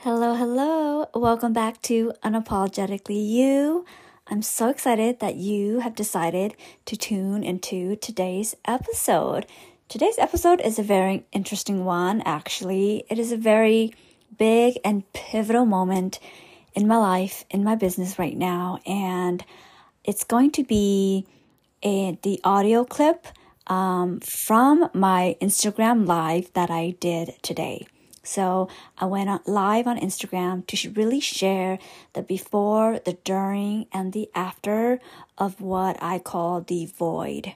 Hello, 0.00 0.34
hello. 0.34 1.06
Welcome 1.14 1.54
back 1.54 1.80
to 1.82 2.12
Unapologetically 2.22 3.28
You. 3.28 3.86
I'm 4.26 4.42
so 4.42 4.68
excited 4.68 5.20
that 5.20 5.36
you 5.36 5.80
have 5.80 5.94
decided 5.94 6.54
to 6.84 6.98
tune 6.98 7.42
into 7.42 7.96
today's 7.96 8.54
episode. 8.66 9.46
Today's 9.88 10.18
episode 10.18 10.60
is 10.60 10.78
a 10.78 10.82
very 10.82 11.24
interesting 11.32 11.86
one, 11.86 12.20
actually. 12.26 13.04
It 13.08 13.18
is 13.18 13.32
a 13.32 13.38
very 13.38 13.94
big 14.36 14.78
and 14.84 15.10
pivotal 15.14 15.64
moment 15.64 16.20
in 16.74 16.86
my 16.86 16.98
life, 16.98 17.46
in 17.48 17.64
my 17.64 17.74
business 17.74 18.18
right 18.18 18.36
now, 18.36 18.78
and 18.84 19.42
it's 20.04 20.24
going 20.24 20.50
to 20.52 20.62
be 20.62 21.26
a, 21.82 22.18
the 22.22 22.38
audio 22.44 22.84
clip 22.84 23.26
um, 23.66 24.20
from 24.20 24.90
my 24.92 25.36
Instagram 25.40 26.06
live 26.06 26.52
that 26.52 26.70
I 26.70 26.90
did 27.00 27.42
today. 27.42 27.86
So 28.26 28.68
I 28.98 29.06
went 29.06 29.48
live 29.48 29.86
on 29.86 29.98
Instagram 29.98 30.66
to 30.66 30.90
really 30.90 31.20
share 31.20 31.78
the 32.12 32.22
before, 32.22 32.98
the 33.04 33.14
during, 33.24 33.86
and 33.92 34.12
the 34.12 34.28
after 34.34 35.00
of 35.38 35.60
what 35.60 35.96
I 36.02 36.18
call 36.18 36.60
the 36.60 36.86
void. 36.86 37.54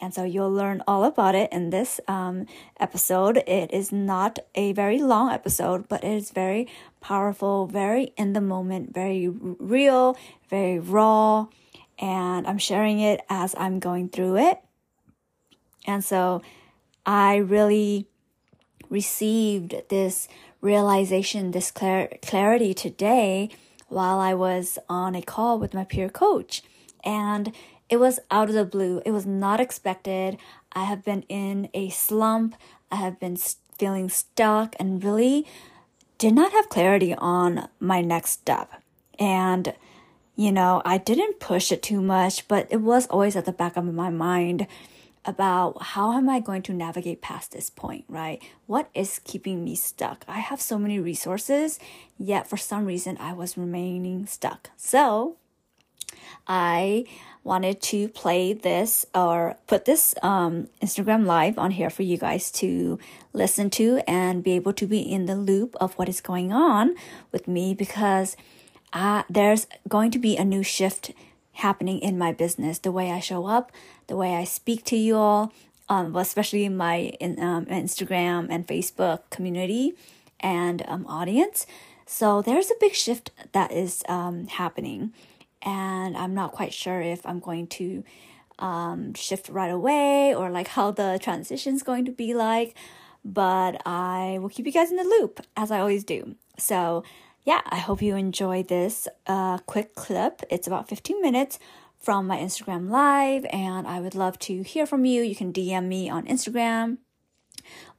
And 0.00 0.14
so 0.14 0.24
you'll 0.24 0.52
learn 0.52 0.82
all 0.86 1.04
about 1.04 1.34
it 1.34 1.52
in 1.52 1.70
this 1.70 2.00
um, 2.08 2.46
episode. 2.78 3.38
It 3.46 3.72
is 3.72 3.92
not 3.92 4.38
a 4.54 4.72
very 4.72 4.98
long 4.98 5.30
episode, 5.30 5.88
but 5.88 6.02
it 6.02 6.12
is 6.12 6.30
very 6.30 6.68
powerful, 7.00 7.66
very 7.66 8.14
in 8.16 8.32
the 8.32 8.40
moment, 8.40 8.94
very 8.94 9.28
real, 9.28 10.16
very 10.48 10.78
raw. 10.78 11.46
And 11.98 12.46
I'm 12.46 12.56
sharing 12.56 13.00
it 13.00 13.20
as 13.28 13.54
I'm 13.58 13.78
going 13.78 14.08
through 14.08 14.38
it. 14.38 14.60
And 15.86 16.02
so 16.02 16.40
I 17.04 17.36
really 17.36 18.06
received 18.90 19.82
this 19.88 20.28
realization, 20.60 21.52
this 21.52 21.70
clar- 21.70 22.10
clarity 22.20 22.74
today 22.74 23.48
while 23.88 24.18
I 24.18 24.34
was 24.34 24.78
on 24.88 25.14
a 25.14 25.22
call 25.22 25.58
with 25.58 25.72
my 25.72 25.84
peer 25.84 26.08
coach. 26.08 26.62
And 27.02 27.52
it 27.88 27.98
was 27.98 28.20
out 28.30 28.48
of 28.48 28.54
the 28.54 28.64
blue. 28.64 29.02
It 29.06 29.10
was 29.12 29.26
not 29.26 29.60
expected. 29.60 30.36
I 30.72 30.84
have 30.84 31.04
been 31.04 31.22
in 31.22 31.68
a 31.72 31.88
slump. 31.88 32.54
I 32.90 32.96
have 32.96 33.18
been 33.18 33.36
feeling 33.78 34.08
stuck 34.08 34.76
and 34.78 35.02
really 35.02 35.46
did 36.18 36.34
not 36.34 36.52
have 36.52 36.68
clarity 36.68 37.14
on 37.14 37.68
my 37.80 38.00
next 38.02 38.30
step. 38.30 38.82
And, 39.18 39.74
you 40.36 40.52
know, 40.52 40.82
I 40.84 40.98
didn't 40.98 41.40
push 41.40 41.72
it 41.72 41.82
too 41.82 42.00
much, 42.00 42.46
but 42.46 42.68
it 42.70 42.82
was 42.82 43.06
always 43.06 43.36
at 43.36 43.46
the 43.46 43.52
back 43.52 43.76
of 43.76 43.84
my 43.84 44.10
mind 44.10 44.66
about 45.24 45.82
how 45.82 46.12
am 46.12 46.28
I 46.28 46.40
going 46.40 46.62
to 46.62 46.72
navigate 46.72 47.20
past 47.20 47.52
this 47.52 47.70
point, 47.70 48.04
right? 48.08 48.42
What 48.66 48.88
is 48.94 49.20
keeping 49.24 49.64
me 49.64 49.74
stuck? 49.74 50.24
I 50.26 50.38
have 50.38 50.60
so 50.60 50.78
many 50.78 50.98
resources, 50.98 51.78
yet 52.18 52.48
for 52.48 52.56
some 52.56 52.86
reason 52.86 53.16
I 53.18 53.32
was 53.32 53.58
remaining 53.58 54.26
stuck. 54.26 54.70
So 54.76 55.36
I 56.46 57.04
wanted 57.42 57.80
to 57.80 58.08
play 58.08 58.52
this 58.52 59.06
or 59.14 59.56
put 59.66 59.84
this 59.84 60.14
um, 60.22 60.68
Instagram 60.82 61.24
live 61.24 61.58
on 61.58 61.72
here 61.72 61.90
for 61.90 62.02
you 62.02 62.18
guys 62.18 62.50
to 62.50 62.98
listen 63.32 63.70
to 63.70 64.00
and 64.06 64.42
be 64.42 64.52
able 64.52 64.72
to 64.74 64.86
be 64.86 65.00
in 65.00 65.26
the 65.26 65.36
loop 65.36 65.76
of 65.80 65.94
what 65.94 66.08
is 66.08 66.20
going 66.20 66.52
on 66.52 66.94
with 67.32 67.48
me 67.48 67.74
because 67.74 68.36
uh, 68.92 69.22
there's 69.30 69.66
going 69.88 70.10
to 70.10 70.18
be 70.18 70.36
a 70.36 70.44
new 70.44 70.62
shift 70.62 71.12
happening 71.54 71.98
in 71.98 72.18
my 72.18 72.32
business, 72.32 72.78
the 72.78 72.92
way 72.92 73.10
I 73.10 73.20
show 73.20 73.46
up, 73.46 73.72
the 74.06 74.16
way 74.16 74.34
I 74.34 74.44
speak 74.44 74.84
to 74.86 74.96
you 74.96 75.16
all, 75.16 75.52
um, 75.88 76.14
especially 76.16 76.68
my 76.68 77.12
in, 77.20 77.40
um, 77.40 77.66
Instagram 77.66 78.46
and 78.50 78.66
Facebook 78.66 79.28
community 79.30 79.94
and 80.38 80.84
um, 80.88 81.06
audience. 81.06 81.66
So 82.06 82.42
there's 82.42 82.70
a 82.70 82.74
big 82.80 82.94
shift 82.94 83.30
that 83.52 83.72
is 83.72 84.02
um, 84.08 84.46
happening, 84.48 85.12
and 85.62 86.16
I'm 86.16 86.34
not 86.34 86.52
quite 86.52 86.72
sure 86.72 87.00
if 87.00 87.24
I'm 87.24 87.40
going 87.40 87.66
to 87.68 88.02
um, 88.58 89.14
shift 89.14 89.48
right 89.48 89.70
away 89.70 90.34
or 90.34 90.50
like 90.50 90.68
how 90.68 90.90
the 90.90 91.18
transition 91.22 91.74
is 91.74 91.82
going 91.82 92.04
to 92.06 92.12
be 92.12 92.34
like. 92.34 92.76
But 93.24 93.82
I 93.84 94.38
will 94.40 94.48
keep 94.48 94.66
you 94.66 94.72
guys 94.72 94.90
in 94.90 94.96
the 94.96 95.04
loop 95.04 95.40
as 95.56 95.70
I 95.70 95.80
always 95.80 96.04
do. 96.04 96.36
So 96.58 97.04
yeah, 97.44 97.60
I 97.66 97.78
hope 97.78 98.02
you 98.02 98.16
enjoy 98.16 98.62
this 98.62 99.08
uh, 99.26 99.58
quick 99.58 99.94
clip. 99.94 100.42
It's 100.50 100.66
about 100.66 100.88
15 100.88 101.20
minutes 101.22 101.58
from 101.98 102.26
my 102.26 102.38
Instagram 102.38 102.90
live, 102.90 103.46
and 103.52 103.86
I 103.86 104.00
would 104.00 104.14
love 104.14 104.38
to 104.40 104.62
hear 104.62 104.86
from 104.86 105.04
you. 105.04 105.22
You 105.22 105.36
can 105.36 105.52
DM 105.52 105.86
me 105.86 106.08
on 106.08 106.26
Instagram 106.26 106.98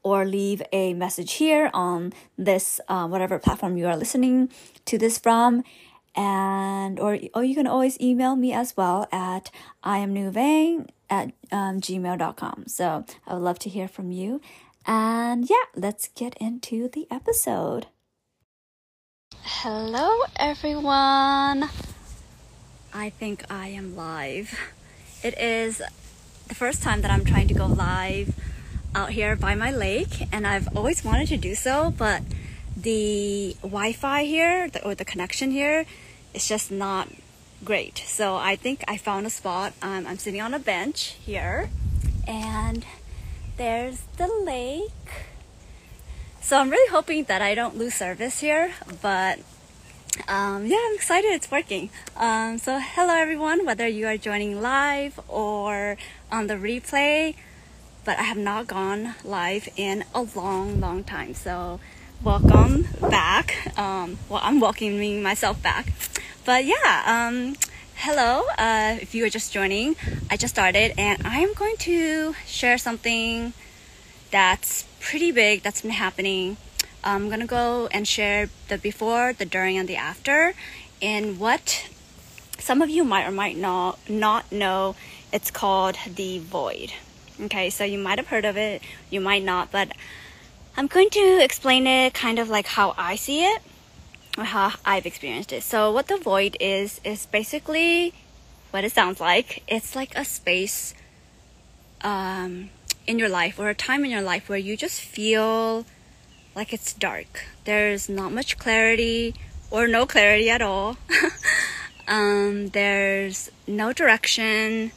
or 0.03 0.25
leave 0.25 0.61
a 0.71 0.93
message 0.93 1.33
here 1.33 1.69
on 1.73 2.13
this 2.37 2.79
uh, 2.87 3.07
whatever 3.07 3.39
platform 3.39 3.77
you 3.77 3.87
are 3.87 3.97
listening 3.97 4.49
to 4.85 4.97
this 4.97 5.17
from 5.17 5.63
and 6.15 6.99
or 6.99 7.17
or 7.33 7.43
you 7.43 7.55
can 7.55 7.67
always 7.67 7.99
email 8.01 8.35
me 8.35 8.51
as 8.51 8.75
well 8.75 9.07
at 9.13 9.49
i 9.81 9.97
am 9.97 10.13
nuvang 10.13 10.89
at 11.09 11.31
um, 11.53 11.79
gmail.com 11.79 12.65
so 12.67 13.05
i 13.25 13.33
would 13.33 13.41
love 13.41 13.57
to 13.57 13.69
hear 13.69 13.87
from 13.87 14.11
you 14.11 14.41
and 14.85 15.49
yeah 15.49 15.63
let's 15.73 16.09
get 16.09 16.35
into 16.37 16.89
the 16.89 17.07
episode 17.09 17.87
Hello, 19.43 20.21
everyone. 20.35 21.67
I 22.93 23.09
think 23.09 23.43
I 23.49 23.69
am 23.69 23.95
live. 23.95 24.55
It 25.23 25.35
is 25.35 25.81
the 26.47 26.53
first 26.53 26.83
time 26.83 27.01
that 27.01 27.09
I'm 27.09 27.25
trying 27.25 27.47
to 27.47 27.55
go 27.55 27.65
live 27.65 28.35
out 28.93 29.09
here 29.09 29.35
by 29.35 29.55
my 29.55 29.71
lake, 29.71 30.27
and 30.31 30.45
I've 30.45 30.77
always 30.77 31.03
wanted 31.03 31.27
to 31.29 31.37
do 31.37 31.55
so, 31.55 31.91
but 31.97 32.21
the 32.77 33.55
Wi 33.63 33.93
Fi 33.93 34.25
here, 34.25 34.69
or 34.85 34.93
the 34.93 35.05
connection 35.05 35.49
here, 35.49 35.87
is 36.35 36.47
just 36.47 36.71
not 36.71 37.09
great. 37.65 37.97
So 38.05 38.35
I 38.35 38.55
think 38.55 38.83
I 38.87 38.97
found 38.97 39.25
a 39.25 39.31
spot. 39.31 39.73
Um, 39.81 40.05
I'm 40.05 40.19
sitting 40.19 40.41
on 40.41 40.53
a 40.53 40.59
bench 40.59 41.15
here, 41.19 41.71
and 42.27 42.85
there's 43.57 44.01
the 44.17 44.27
lake 44.27 45.30
so 46.41 46.57
I'm 46.57 46.69
really 46.69 46.89
hoping 46.89 47.25
that 47.25 47.41
I 47.41 47.55
don't 47.55 47.77
lose 47.77 47.93
service 47.93 48.39
here, 48.39 48.71
but 49.01 49.39
um, 50.27 50.65
yeah, 50.65 50.77
I'm 50.89 50.95
excited 50.95 51.31
it's 51.31 51.49
working. 51.51 51.89
Um, 52.17 52.57
so 52.57 52.79
hello 52.81 53.13
everyone, 53.13 53.65
whether 53.65 53.87
you 53.87 54.07
are 54.07 54.17
joining 54.17 54.61
live 54.61 55.19
or 55.27 55.97
on 56.31 56.47
the 56.47 56.55
replay, 56.55 57.35
but 58.03 58.17
I 58.17 58.23
have 58.23 58.37
not 58.37 58.67
gone 58.67 59.15
live 59.23 59.69
in 59.77 60.03
a 60.13 60.23
long, 60.35 60.79
long 60.81 61.03
time. 61.03 61.35
So 61.35 61.79
welcome 62.23 62.87
back. 62.99 63.77
Um, 63.77 64.17
well, 64.27 64.41
I'm 64.43 64.59
welcoming 64.59 65.21
myself 65.21 65.61
back. 65.61 65.93
But 66.43 66.65
yeah, 66.65 67.03
um, 67.05 67.55
hello. 67.95 68.43
Uh, 68.57 68.97
if 68.99 69.13
you 69.13 69.25
are 69.25 69.29
just 69.29 69.53
joining, 69.53 69.95
I 70.29 70.37
just 70.37 70.55
started 70.55 70.93
and 70.97 71.25
I 71.25 71.39
am 71.39 71.53
going 71.53 71.77
to 71.77 72.33
share 72.47 72.79
something 72.79 73.53
that's 74.31 74.85
pretty 74.99 75.31
big 75.31 75.63
that's 75.63 75.81
been 75.81 75.91
happening. 75.91 76.57
I'm 77.03 77.29
gonna 77.29 77.47
go 77.47 77.87
and 77.87 78.07
share 78.07 78.49
the 78.67 78.77
before, 78.77 79.33
the 79.33 79.45
during, 79.45 79.77
and 79.77 79.87
the 79.87 79.95
after, 79.95 80.53
and 81.01 81.39
what 81.39 81.89
some 82.59 82.81
of 82.81 82.89
you 82.89 83.03
might 83.03 83.27
or 83.27 83.31
might 83.31 83.57
not 83.57 83.99
not 84.09 84.51
know. 84.51 84.95
It's 85.33 85.51
called 85.51 85.97
the 86.15 86.39
void. 86.39 86.93
Okay, 87.41 87.69
so 87.69 87.83
you 87.83 87.97
might 87.97 88.19
have 88.19 88.27
heard 88.27 88.45
of 88.45 88.57
it, 88.57 88.81
you 89.09 89.19
might 89.19 89.43
not, 89.43 89.71
but 89.71 89.93
I'm 90.77 90.87
going 90.87 91.09
to 91.11 91.43
explain 91.43 91.87
it 91.87 92.13
kind 92.13 92.39
of 92.39 92.49
like 92.49 92.67
how 92.67 92.93
I 92.97 93.15
see 93.15 93.43
it 93.43 93.61
or 94.37 94.45
how 94.45 94.73
I've 94.85 95.05
experienced 95.05 95.51
it. 95.51 95.63
So, 95.63 95.91
what 95.91 96.07
the 96.07 96.17
void 96.17 96.55
is, 96.59 97.01
is 97.03 97.25
basically 97.25 98.13
what 98.71 98.83
it 98.83 98.91
sounds 98.91 99.19
like. 99.19 99.63
It's 99.67 99.95
like 99.95 100.15
a 100.15 100.23
space 100.23 100.93
um, 102.01 102.69
in 103.11 103.19
your 103.19 103.29
life 103.29 103.59
or 103.59 103.69
a 103.69 103.75
time 103.75 104.03
in 104.03 104.09
your 104.09 104.21
life 104.21 104.49
where 104.49 104.57
you 104.57 104.75
just 104.75 105.01
feel 105.01 105.85
like 106.55 106.73
it's 106.73 106.93
dark. 106.93 107.45
There's 107.65 108.09
not 108.09 108.31
much 108.31 108.57
clarity 108.57 109.35
or 109.69 109.87
no 109.87 110.05
clarity 110.05 110.49
at 110.49 110.61
all. 110.61 110.97
um, 112.07 112.69
there's 112.69 113.51
no 113.67 113.93
direction. 113.93 114.91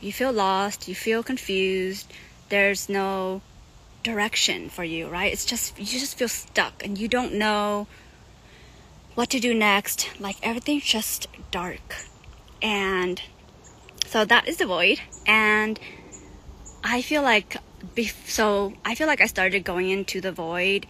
You 0.00 0.12
feel 0.12 0.32
lost. 0.32 0.88
You 0.88 0.94
feel 0.94 1.22
confused. 1.22 2.10
There's 2.48 2.88
no 2.88 3.42
direction 4.02 4.70
for 4.70 4.84
you, 4.84 5.08
right? 5.08 5.32
It's 5.32 5.44
just, 5.44 5.78
you 5.78 5.84
just 5.84 6.16
feel 6.16 6.28
stuck 6.28 6.84
and 6.84 6.96
you 6.96 7.08
don't 7.08 7.34
know 7.34 7.88
what 9.14 9.28
to 9.30 9.40
do 9.40 9.52
next. 9.52 10.08
Like 10.20 10.36
everything's 10.42 10.84
just 10.84 11.26
dark. 11.50 11.96
And 12.62 13.20
so 14.06 14.24
that 14.24 14.46
is 14.48 14.58
the 14.58 14.66
void. 14.66 15.00
And 15.26 15.78
I 16.82 17.02
feel 17.02 17.22
like 17.22 17.56
so 18.26 18.72
I 18.84 18.94
feel 18.94 19.06
like 19.06 19.20
I 19.20 19.26
started 19.26 19.64
going 19.64 19.90
into 19.90 20.20
the 20.20 20.32
void 20.32 20.86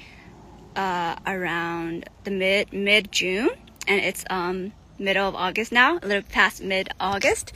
uh, 0.76 1.16
around 1.26 2.08
the 2.24 2.30
mid 2.30 2.72
mid 2.72 3.12
June, 3.12 3.50
and 3.86 4.00
it's 4.00 4.24
um 4.30 4.72
middle 4.98 5.28
of 5.28 5.34
August 5.34 5.72
now, 5.72 5.98
a 5.98 6.06
little 6.06 6.22
past 6.22 6.62
mid 6.62 6.88
August. 7.00 7.52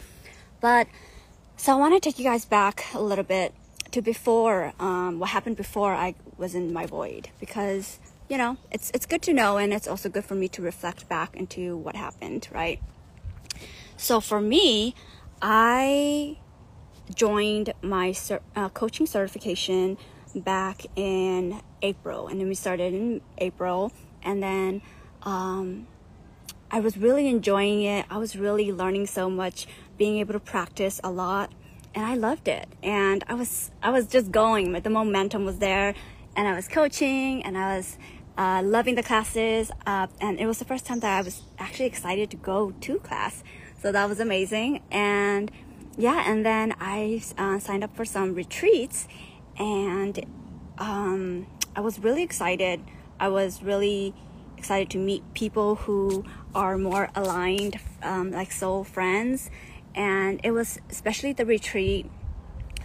But 0.61 0.89
so 1.57 1.73
I 1.73 1.77
want 1.77 1.95
to 1.95 2.01
take 2.01 2.19
you 2.19 2.25
guys 2.25 2.45
back 2.45 2.87
a 2.95 3.01
little 3.01 3.25
bit 3.25 3.55
to 3.93 4.03
before 4.03 4.73
um, 4.81 5.21
what 5.21 5.31
happened 5.31 5.57
before 5.57 5.95
I 5.95 6.15
was 6.37 6.55
in 6.55 6.73
my 6.73 6.87
void 6.87 7.29
because 7.39 8.01
you 8.29 8.39
know, 8.39 8.57
it's 8.71 8.91
it's 8.95 9.07
good 9.07 9.23
to 9.23 9.33
know, 9.33 9.59
and 9.59 9.73
it's 9.73 9.87
also 9.87 10.09
good 10.09 10.25
for 10.25 10.35
me 10.35 10.49
to 10.49 10.63
reflect 10.63 11.09
back 11.09 11.37
into 11.37 11.77
what 11.77 11.95
happened, 11.95 12.49
right? 12.53 12.81
So 13.97 14.21
for 14.21 14.41
me, 14.41 14.95
I 15.43 16.39
joined 17.13 17.73
my 17.83 18.15
uh, 18.57 18.69
coaching 18.71 19.07
certification 19.07 19.99
back 20.35 20.87
in 20.97 21.61
April, 21.83 22.29
and 22.29 22.41
then 22.41 22.49
we 22.49 22.55
started 22.55 22.95
in 22.95 23.21
April, 23.39 23.93
and 24.23 24.43
then 24.43 24.83
um, 25.23 25.87
I 26.71 26.81
was 26.81 26.97
really 26.97 27.29
enjoying 27.29 27.83
it. 27.83 28.07
I 28.11 28.19
was 28.19 28.37
really 28.37 28.73
learning 28.73 29.07
so 29.07 29.31
much, 29.31 29.67
being 29.97 30.19
able 30.19 30.33
to 30.33 30.41
practice 30.41 31.01
a 31.05 31.11
lot, 31.11 31.53
and 31.95 32.05
I 32.05 32.15
loved 32.15 32.49
it. 32.49 32.69
And 32.83 33.23
I 33.29 33.35
was 33.35 33.71
I 33.83 33.91
was 33.91 34.07
just 34.07 34.33
going, 34.33 34.73
but 34.73 34.83
the 34.83 34.91
momentum 34.91 35.45
was 35.45 35.59
there, 35.59 35.95
and 36.37 36.49
I 36.49 36.55
was 36.55 36.67
coaching, 36.69 37.45
and 37.45 37.57
I 37.57 37.77
was 37.77 37.99
uh, 38.37 38.63
loving 38.65 38.97
the 38.97 39.03
classes, 39.03 39.71
uh, 39.87 40.09
and 40.21 40.41
it 40.41 40.47
was 40.47 40.59
the 40.59 40.65
first 40.65 40.87
time 40.87 41.01
that 41.01 41.19
I 41.19 41.23
was 41.23 41.43
actually 41.59 41.87
excited 41.87 42.31
to 42.31 42.37
go 42.37 42.73
to 42.81 42.99
class. 42.99 43.45
So 43.81 43.93
that 43.93 44.09
was 44.09 44.19
amazing, 44.19 44.83
and 44.91 45.53
yeah, 45.97 46.31
and 46.31 46.45
then 46.45 46.75
I 46.81 47.23
uh, 47.39 47.59
signed 47.59 47.85
up 47.85 47.97
for 47.97 48.05
some 48.05 48.35
retreats, 48.35 49.07
and 49.59 50.25
um, 50.79 51.47
I 51.77 51.81
was 51.81 51.99
really 51.99 52.23
excited. 52.23 52.81
I 53.21 53.29
was 53.29 53.63
really 53.63 54.15
excited 54.59 54.91
to 54.91 54.99
meet 54.99 55.23
people 55.35 55.77
who 55.77 56.25
are 56.55 56.77
more 56.79 57.11
aligned, 57.15 57.79
um, 58.03 58.31
like 58.31 58.51
soul 58.51 58.83
friends, 58.83 59.51
and 59.95 60.41
it 60.43 60.51
was 60.51 60.79
especially 60.91 61.33
the 61.33 61.47
retreat 61.47 62.11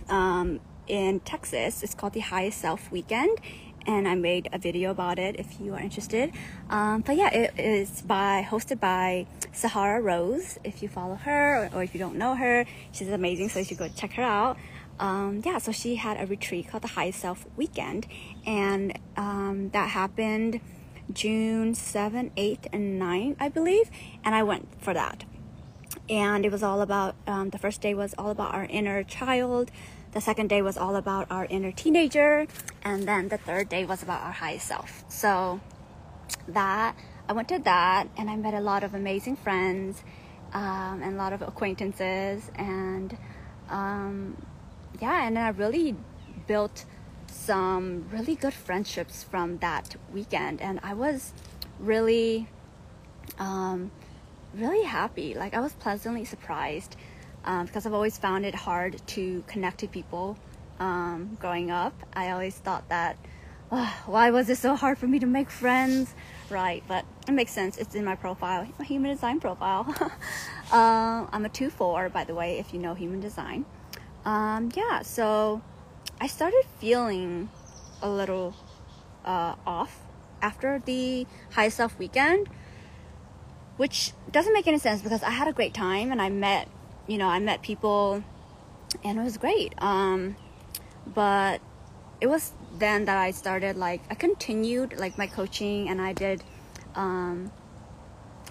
um, 0.08 0.60
in 0.88 1.20
Texas. 1.22 1.82
It's 1.84 1.96
called 1.96 2.14
the 2.14 2.20
Highest 2.20 2.60
Self 2.60 2.92
Weekend, 2.92 3.40
and 3.86 4.08
I 4.08 4.16
made 4.16 4.50
a 4.54 4.58
video 4.58 4.92
about 4.92 5.20
it 5.20 5.36
if 5.40 5.60
you 5.60 5.74
are 5.74 5.80
interested. 5.80 6.31
Um, 6.70 7.02
but 7.02 7.16
yeah, 7.16 7.34
it 7.34 7.60
is 7.60 8.02
by 8.02 8.48
hosted 8.50 8.80
by 8.80 9.28
Sahara 9.52 10.02
Rose. 10.02 10.60
If 10.64 10.81
you 10.84 10.90
follow 10.90 11.16
her 11.16 11.70
or, 11.74 11.80
or, 11.80 11.84
if 11.84 11.94
you 11.94 12.00
don't 12.00 12.16
know 12.16 12.36
her, 12.36 12.66
she's 12.92 13.10
amazing, 13.10 13.50
so 13.50 13.60
you 13.60 13.66
should 13.66 13.78
go 13.78 13.88
check 13.90 14.14
her 14.14 14.24
out. 14.24 14.58
Um, 15.00 15.42
yeah, 15.46 15.60
so 15.60 15.72
she 15.72 15.96
had 15.96 16.22
a 16.22 16.26
retreat 16.26 16.68
called 16.68 16.84
the 16.84 16.90
High 16.90 17.12
Self 17.12 17.46
Weekend, 17.56 18.06
and 18.46 18.98
um, 19.16 19.70
that 19.70 19.90
happened 19.90 20.60
June 21.12 21.74
7th, 21.74 22.31
8th, 22.36 22.68
and 22.72 23.02
9th, 23.02 23.38
I 23.40 23.50
believe, 23.50 23.90
and 24.24 24.36
I 24.36 24.44
went 24.44 24.68
for 24.81 24.94
that. 24.94 25.24
And 26.10 26.46
it 26.46 26.52
was 26.52 26.64
all 26.64 26.81
about, 26.81 27.16
um, 27.28 27.50
the 27.50 27.58
first 27.58 27.81
day 27.81 27.94
was 27.94 28.14
all 28.18 28.30
about 28.30 28.54
our 28.54 28.66
inner 28.66 29.04
child, 29.04 29.72
the 30.12 30.22
second 30.22 30.48
day 30.48 30.62
was 30.62 30.78
all 30.78 30.96
about 30.96 31.28
our 31.30 31.46
inner 31.46 31.72
teenager, 31.72 32.48
and 32.84 33.08
then 33.08 33.30
the 33.30 33.38
third 33.38 33.70
day 33.70 33.86
was 33.86 34.02
about 34.02 34.22
our 34.24 34.32
highest 34.32 34.68
self. 34.68 35.04
So 35.10 35.60
that 36.48 36.96
I 37.28 37.34
went 37.34 37.50
to 37.50 37.60
that, 37.60 38.08
and 38.18 38.30
I 38.30 38.36
met 38.36 38.54
a 38.54 38.60
lot 38.62 38.84
of 38.84 38.94
amazing 38.94 39.36
friends 39.36 40.04
um, 40.54 41.02
and 41.04 41.14
a 41.14 41.18
lot 41.18 41.34
of 41.34 41.42
acquaintances, 41.42 42.50
and 42.56 43.16
um, 43.70 44.36
yeah, 45.00 45.28
and 45.28 45.38
I 45.38 45.50
really 45.50 45.96
built 46.48 46.86
some 47.28 48.08
really 48.12 48.36
good 48.36 48.54
friendships 48.54 49.24
from 49.24 49.60
that 49.60 49.96
weekend, 50.12 50.62
and 50.62 50.80
I 50.82 50.94
was 50.96 51.34
really, 51.80 52.48
um, 53.38 53.92
really 54.56 54.84
happy. 54.84 55.36
Like 55.36 55.54
I 55.54 55.60
was 55.60 55.74
pleasantly 55.74 56.26
surprised 56.26 56.96
um, 57.46 57.66
because 57.66 57.86
I've 57.86 57.94
always 57.94 58.18
found 58.18 58.46
it 58.46 58.56
hard 58.56 59.02
to 59.08 59.44
connect 59.48 59.80
to 59.80 59.88
people 59.88 60.38
um, 60.80 61.38
growing 61.40 61.72
up. 61.72 61.94
I 62.14 62.32
always 62.32 62.56
thought 62.56 62.88
that, 62.90 63.18
oh, 63.72 64.02
why 64.06 64.32
was 64.32 64.50
it 64.50 64.58
so 64.58 64.76
hard 64.76 64.98
for 64.98 65.08
me 65.08 65.20
to 65.20 65.26
make 65.26 65.50
friends? 65.50 66.14
Right, 66.50 66.84
but 66.88 67.06
it 67.28 67.32
makes 67.32 67.52
sense. 67.52 67.78
It's 67.78 67.96
in 67.96 68.04
my 68.04 68.16
profile, 68.16 68.68
my 68.78 68.86
human 68.86 69.12
design 69.12 69.40
profile. 69.40 69.94
uh, 70.72 71.28
I'm 71.32 71.46
a 71.46 71.50
2 71.50 71.70
4, 71.70 72.10
by 72.10 72.24
the 72.24 72.34
way, 72.34 72.60
if 72.60 72.74
you 72.74 72.80
know 72.80 72.94
human 72.94 73.20
design. 73.20 73.66
Um, 74.26 74.70
yeah, 74.76 75.02
so 75.02 75.62
I 76.20 76.28
started 76.28 76.64
feeling 76.80 77.50
a 78.02 78.10
little 78.10 78.56
uh, 79.26 79.56
off 79.66 80.02
after 80.42 80.80
the 80.80 81.28
high 81.52 81.70
self 81.70 81.98
weekend, 82.00 82.48
which 83.78 84.14
doesn't 84.32 84.54
make 84.54 84.68
any 84.68 84.80
sense 84.80 85.02
because 85.02 85.24
I 85.24 85.32
had 85.32 85.48
a 85.48 85.54
great 85.54 85.74
time 85.74 86.12
and 86.12 86.22
I 86.22 86.30
met 86.30 86.68
you 87.10 87.18
know, 87.18 87.28
I 87.28 87.40
met 87.40 87.62
people 87.62 88.24
and 89.04 89.20
it 89.20 89.24
was 89.24 89.38
great. 89.38 89.74
Um, 89.82 90.36
but 91.08 91.60
it 92.22 92.28
was 92.28 92.52
then 92.78 93.06
that 93.06 93.18
I 93.18 93.32
started 93.32 93.76
like 93.76 94.02
I 94.10 94.16
continued 94.16 94.98
like 94.98 95.18
my 95.18 95.28
coaching 95.28 95.90
and 95.90 96.00
I 96.00 96.14
did 96.14 96.44
um, 96.96 97.52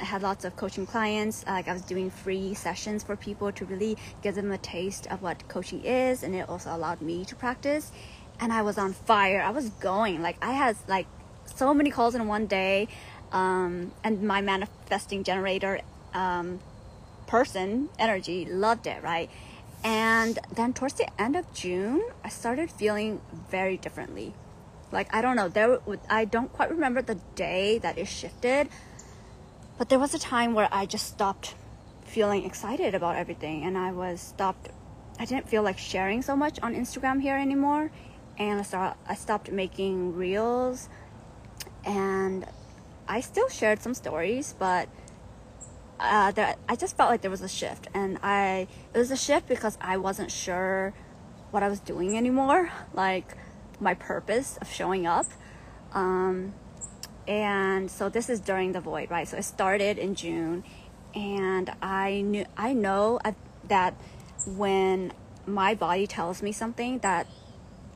I 0.00 0.04
had 0.04 0.22
lots 0.22 0.44
of 0.44 0.56
coaching 0.56 0.86
clients. 0.86 1.44
Like 1.46 1.68
I 1.68 1.72
was 1.72 1.82
doing 1.82 2.10
free 2.10 2.54
sessions 2.54 3.02
for 3.02 3.16
people 3.16 3.52
to 3.52 3.64
really 3.64 3.96
give 4.22 4.34
them 4.34 4.50
a 4.52 4.58
taste 4.58 5.06
of 5.08 5.22
what 5.22 5.46
coaching 5.48 5.84
is, 5.84 6.22
and 6.22 6.34
it 6.34 6.48
also 6.48 6.74
allowed 6.74 7.00
me 7.00 7.24
to 7.26 7.34
practice. 7.34 7.90
And 8.40 8.52
I 8.52 8.62
was 8.62 8.78
on 8.78 8.92
fire. 8.92 9.40
I 9.40 9.50
was 9.50 9.70
going 9.70 10.22
like 10.22 10.36
I 10.42 10.52
had 10.52 10.76
like 10.86 11.06
so 11.46 11.74
many 11.74 11.90
calls 11.90 12.14
in 12.14 12.26
one 12.28 12.46
day, 12.46 12.88
um, 13.32 13.92
and 14.04 14.22
my 14.22 14.40
manifesting 14.40 15.24
generator 15.24 15.80
um, 16.14 16.60
person 17.28 17.88
energy 17.98 18.44
loved 18.44 18.86
it 18.88 19.00
right? 19.02 19.30
And 19.84 20.40
then 20.52 20.72
towards 20.72 20.94
the 20.94 21.08
end 21.20 21.36
of 21.36 21.52
june 21.52 22.02
i 22.24 22.28
started 22.28 22.70
feeling 22.70 23.20
very 23.48 23.76
differently. 23.76 24.34
Like 24.90 25.14
i 25.14 25.20
don't 25.22 25.36
know 25.36 25.48
there 25.48 25.78
i 26.10 26.24
don't 26.24 26.52
quite 26.52 26.70
remember 26.70 27.02
the 27.02 27.20
day 27.36 27.78
that 27.78 27.96
it 27.98 28.08
shifted 28.08 28.68
but 29.76 29.88
there 29.88 29.98
was 29.98 30.12
a 30.14 30.18
time 30.18 30.54
where 30.54 30.68
i 30.72 30.84
just 30.86 31.06
stopped 31.06 31.54
feeling 32.04 32.44
excited 32.44 32.94
about 32.94 33.16
everything 33.16 33.64
and 33.64 33.76
i 33.76 33.92
was 33.92 34.20
stopped 34.20 34.70
i 35.18 35.24
didn't 35.24 35.48
feel 35.48 35.62
like 35.62 35.78
sharing 35.78 36.22
so 36.22 36.34
much 36.34 36.58
on 36.62 36.74
instagram 36.74 37.20
here 37.20 37.36
anymore 37.36 37.90
and 38.38 38.58
i, 38.60 38.62
start, 38.62 38.96
I 39.06 39.14
stopped 39.14 39.52
making 39.52 40.16
reels 40.16 40.88
and 41.84 42.46
i 43.06 43.20
still 43.20 43.48
shared 43.48 43.80
some 43.80 43.94
stories 43.94 44.54
but 44.58 44.88
uh, 46.00 46.54
I 46.68 46.76
just 46.76 46.96
felt 46.96 47.10
like 47.10 47.22
there 47.22 47.30
was 47.30 47.42
a 47.42 47.48
shift, 47.48 47.88
and 47.94 48.18
I 48.22 48.68
it 48.94 48.98
was 48.98 49.10
a 49.10 49.16
shift 49.16 49.48
because 49.48 49.76
I 49.80 49.96
wasn't 49.96 50.30
sure 50.30 50.94
what 51.50 51.62
I 51.62 51.68
was 51.68 51.80
doing 51.80 52.16
anymore, 52.16 52.70
like 52.92 53.36
my 53.80 53.94
purpose 53.94 54.58
of 54.60 54.70
showing 54.72 55.06
up. 55.06 55.26
Um, 55.92 56.54
and 57.26 57.90
so 57.90 58.08
this 58.08 58.28
is 58.28 58.40
during 58.40 58.72
the 58.72 58.80
void, 58.80 59.10
right? 59.10 59.26
So 59.26 59.36
it 59.36 59.44
started 59.44 59.98
in 59.98 60.14
June, 60.14 60.64
and 61.14 61.70
I 61.82 62.20
knew 62.22 62.46
I 62.56 62.72
know 62.72 63.18
that 63.68 64.00
when 64.46 65.12
my 65.46 65.74
body 65.74 66.06
tells 66.06 66.42
me 66.42 66.52
something 66.52 66.98
that 67.00 67.26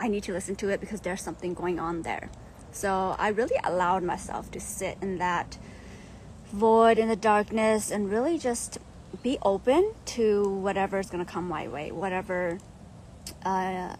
I 0.00 0.08
need 0.08 0.24
to 0.24 0.32
listen 0.32 0.56
to 0.56 0.68
it 0.70 0.80
because 0.80 1.00
there's 1.02 1.22
something 1.22 1.54
going 1.54 1.78
on 1.78 2.02
there. 2.02 2.30
So 2.72 3.14
I 3.18 3.28
really 3.28 3.56
allowed 3.62 4.02
myself 4.02 4.50
to 4.52 4.60
sit 4.60 4.98
in 5.00 5.18
that 5.18 5.58
void 6.52 6.98
in 6.98 7.08
the 7.08 7.16
darkness 7.16 7.90
and 7.90 8.10
really 8.10 8.38
just 8.38 8.78
be 9.22 9.38
open 9.42 9.92
to 10.04 10.48
whatever 10.48 10.98
is 10.98 11.10
going 11.10 11.24
to 11.24 11.30
come 11.30 11.48
my 11.48 11.66
way, 11.68 11.90
whatever 11.90 12.58
uh, 13.44 13.94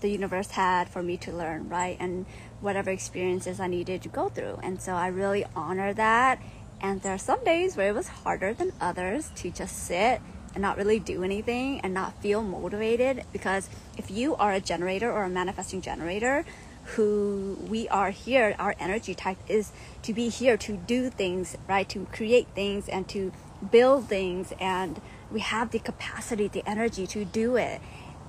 the 0.00 0.08
universe 0.08 0.50
had 0.50 0.88
for 0.88 1.02
me 1.02 1.16
to 1.16 1.32
learn, 1.32 1.68
right? 1.68 1.96
And 1.98 2.26
whatever 2.60 2.90
experiences 2.90 3.58
I 3.58 3.68
needed 3.68 4.02
to 4.02 4.08
go 4.08 4.28
through. 4.28 4.58
And 4.62 4.80
so 4.80 4.92
I 4.92 5.08
really 5.08 5.44
honor 5.56 5.92
that. 5.94 6.40
And 6.80 7.00
there 7.02 7.14
are 7.14 7.18
some 7.18 7.42
days 7.44 7.76
where 7.76 7.88
it 7.88 7.94
was 7.94 8.08
harder 8.08 8.52
than 8.52 8.72
others 8.80 9.30
to 9.36 9.50
just 9.50 9.76
sit 9.76 10.20
and 10.54 10.62
not 10.62 10.76
really 10.76 10.98
do 10.98 11.24
anything 11.24 11.80
and 11.80 11.94
not 11.94 12.20
feel 12.20 12.42
motivated 12.42 13.24
because 13.32 13.68
if 13.96 14.10
you 14.10 14.36
are 14.36 14.52
a 14.52 14.60
generator 14.60 15.10
or 15.10 15.24
a 15.24 15.28
manifesting 15.28 15.80
generator, 15.80 16.44
who 16.84 17.56
we 17.68 17.88
are 17.88 18.10
here, 18.10 18.54
our 18.58 18.74
energy 18.78 19.14
type 19.14 19.38
is 19.48 19.72
to 20.02 20.12
be 20.12 20.28
here 20.28 20.56
to 20.58 20.76
do 20.76 21.10
things, 21.10 21.56
right? 21.68 21.88
To 21.88 22.06
create 22.12 22.46
things 22.54 22.88
and 22.88 23.08
to 23.08 23.32
build 23.70 24.08
things. 24.08 24.52
And 24.60 25.00
we 25.30 25.40
have 25.40 25.70
the 25.70 25.78
capacity, 25.78 26.48
the 26.48 26.62
energy 26.68 27.06
to 27.08 27.24
do 27.24 27.56
it. 27.56 27.80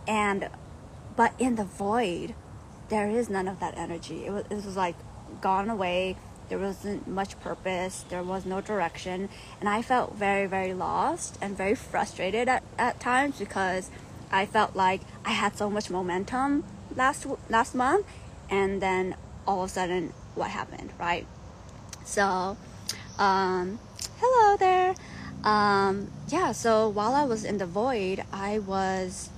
And, 0.08 0.50
but 1.16 1.34
in 1.38 1.56
the 1.56 1.66
void, 1.66 2.34
there 2.90 3.10
is 3.10 3.30
none 3.30 3.48
of 3.48 3.60
that 3.60 3.78
energy. 3.78 4.26
It 4.26 4.32
was, 4.32 4.46
it 4.50 4.56
was 4.56 4.78
like 4.78 4.96
gone 5.42 5.70
away. 5.70 6.16
There 6.48 6.60
wasn't 6.60 7.08
much 7.08 7.40
purpose. 7.42 8.06
There 8.08 8.24
was 8.24 8.46
no 8.46 8.62
direction. 8.62 9.30
And 9.60 9.68
I 9.68 9.82
felt 9.82 10.16
very, 10.16 10.46
very 10.46 10.74
lost 10.74 11.38
and 11.42 11.58
very 11.58 11.76
frustrated 11.76 12.48
at, 12.48 12.64
at 12.78 13.00
times 13.00 13.40
because 13.40 13.90
I 14.32 14.46
felt 14.46 14.76
like 14.76 15.02
I 15.26 15.32
had 15.32 15.58
so 15.58 15.70
much 15.70 15.90
momentum 15.90 16.64
last 16.96 17.26
last 17.50 17.76
month 17.76 18.06
and 18.50 18.82
then 18.82 19.16
all 19.48 19.64
of 19.64 19.70
a 19.70 19.74
sudden 19.74 20.14
what 20.36 20.50
happened 20.50 20.92
right 21.00 21.26
so 22.04 22.58
um, 23.18 23.80
hello 24.20 24.58
there 24.58 24.96
um, 25.44 26.12
yeah 26.28 26.52
so 26.52 26.88
while 26.90 27.14
i 27.14 27.24
was 27.24 27.44
in 27.44 27.58
the 27.58 27.66
void 27.66 28.24
i 28.32 28.60
was 28.60 29.30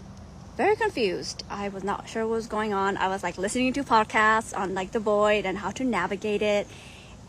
very 0.57 0.75
confused. 0.75 1.43
I 1.51 1.69
was 1.69 1.83
not 1.83 2.09
sure 2.09 2.25
what 2.25 2.33
was 2.33 2.47
going 2.47 2.73
on. 2.73 2.97
I 2.97 3.09
was 3.09 3.21
like 3.21 3.37
listening 3.37 3.73
to 3.73 3.83
podcasts 3.83 4.57
on 4.57 4.73
like 4.73 4.91
the 4.91 4.99
void 4.99 5.45
and 5.45 5.59
how 5.59 5.69
to 5.69 5.83
navigate 5.83 6.41
it. 6.41 6.67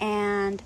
And 0.00 0.62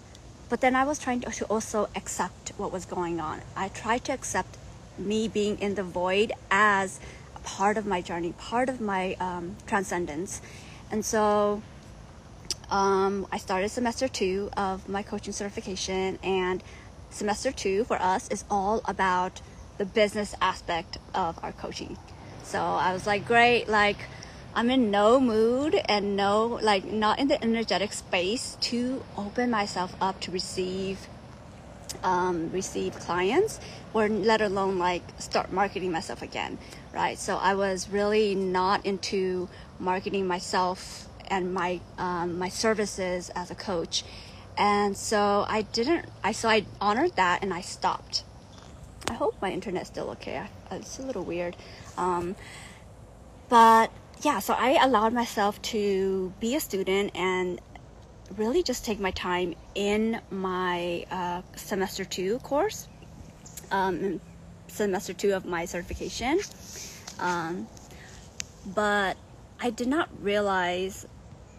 but 0.49 0.61
then 0.61 0.77
I 0.77 0.85
was 0.85 0.99
trying 0.99 1.23
to, 1.23 1.45
also 1.47 1.89
accept 1.97 2.53
what 2.59 2.71
was 2.71 2.85
going 2.85 3.21
on. 3.21 3.41
I 3.57 3.69
tried 3.69 4.05
to 4.05 4.13
accept 4.13 4.59
me 4.97 5.27
being 5.27 5.59
in 5.59 5.75
the 5.75 5.83
void 5.83 6.33
as 6.51 7.01
a 7.35 7.41
part 7.41 7.77
of 7.77 7.85
my 7.85 8.01
journey, 8.01 8.33
part 8.39 8.69
of 8.69 8.81
my 8.81 9.15
um, 9.15 9.57
transcendence. 9.67 10.41
And 10.93 11.05
so 11.05 11.63
um, 12.71 13.27
I 13.33 13.39
started 13.39 13.71
semester 13.71 14.07
two 14.07 14.51
of 14.57 14.89
my 14.89 15.03
coaching 15.03 15.33
certification, 15.33 16.19
and 16.23 16.63
semester 17.11 17.51
two 17.51 17.85
for 17.85 17.97
us 17.97 18.29
is 18.29 18.45
all 18.51 18.83
about 18.85 19.41
the 19.79 19.87
business 19.87 20.35
aspect 20.41 20.99
of 21.15 21.43
our 21.43 21.53
coaching. 21.53 21.97
So 22.45 22.61
I 22.61 22.93
was 22.93 23.07
like, 23.07 23.27
great, 23.27 23.69
like 23.69 23.97
I'm 24.55 24.69
in 24.69 24.91
no 24.91 25.19
mood 25.19 25.81
and 25.89 26.15
no, 26.15 26.59
like, 26.63 26.85
not 26.85 27.19
in 27.19 27.29
the 27.29 27.43
energetic 27.43 27.95
space 27.95 28.59
to 28.61 29.03
open 29.17 29.51
myself 29.51 29.97
up 29.99 30.21
to 30.21 30.31
receive, 30.31 31.07
um, 32.05 32.53
receive 32.53 32.95
clients 32.97 33.61
or 33.95 34.11
let 34.11 34.43
alone 34.43 34.79
like 34.79 35.03
start 35.19 35.53
marketing 35.53 35.91
myself 35.91 36.21
again, 36.21 36.59
right? 36.93 37.19
So 37.19 37.37
I 37.37 37.55
was 37.55 37.89
really 37.89 38.35
not 38.35 38.85
into 38.85 39.49
marketing 39.79 40.27
myself 40.27 41.09
and 41.29 41.53
my, 41.55 41.81
um, 41.99 42.39
my 42.39 42.49
services 42.49 43.31
as 43.31 43.51
a 43.51 43.55
coach. 43.55 44.05
And 44.57 44.97
so 44.97 45.47
I 45.49 45.63
didn't, 45.63 46.07
I, 46.23 46.33
so 46.33 46.49
I 46.49 46.67
honored 46.81 47.17
that 47.17 47.43
and 47.43 47.55
I 47.55 47.63
stopped. 47.63 48.25
I 49.09 49.15
hope 49.15 49.35
my 49.41 49.51
internet's 49.51 49.89
still 49.89 50.11
okay. 50.11 50.43
It's 50.71 50.99
a 50.99 51.03
little 51.03 51.25
weird. 51.25 51.57
Um, 51.97 52.37
but 53.49 53.91
yeah, 54.23 54.39
so 54.39 54.55
I 54.55 54.83
allowed 54.83 55.13
myself 55.13 55.61
to 55.63 56.33
be 56.39 56.55
a 56.55 56.61
student 56.61 57.11
and 57.15 57.61
really 58.37 58.63
just 58.63 58.85
take 58.85 59.01
my 59.01 59.11
time 59.11 59.55
in 59.75 60.21
my 60.31 61.05
uh, 61.11 61.43
semester 61.57 62.05
two 62.05 62.39
course, 62.39 62.89
um, 63.71 64.21
semester 64.73 65.13
two 65.13 65.35
of 65.35 65.45
my 65.45 65.65
certification. 65.65 66.41
Um, 67.19 67.69
but 68.67 69.17
I 69.61 69.71
did 69.71 69.89
not 69.89 70.09
realize 70.21 71.07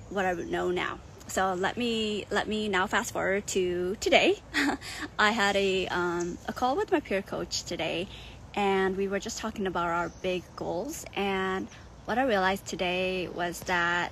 what 0.10 0.26
I 0.26 0.34
would 0.34 0.50
know 0.50 0.72
now. 0.72 1.00
So 1.28 1.54
let 1.54 1.78
me 1.78 2.26
let 2.30 2.48
me 2.48 2.68
now 2.68 2.86
fast 2.88 3.14
forward 3.14 3.48
to 3.48 3.96
today. 4.00 4.40
I 5.20 5.32
had 5.32 5.56
a 5.56 5.88
um, 5.88 6.38
a 6.48 6.54
call 6.54 6.76
with 6.76 6.92
my 6.92 7.00
peer 7.00 7.22
coach 7.22 7.64
today, 7.64 8.08
and 8.56 8.98
we 8.98 9.08
were 9.08 9.20
just 9.20 9.40
talking 9.40 9.66
about 9.66 9.88
our 9.88 10.10
big 10.22 10.44
goals. 10.56 11.06
And 11.16 11.68
what 12.06 12.18
I 12.18 12.26
realized 12.26 12.66
today 12.66 13.30
was 13.30 13.62
that 13.62 14.12